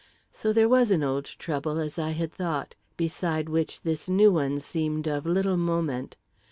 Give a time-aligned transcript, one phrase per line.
[0.31, 4.59] So there was an old trouble, as I had thought, beside which this new one
[4.59, 6.17] seemed of little moment.